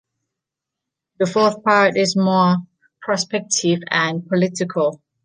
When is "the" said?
1.19-1.27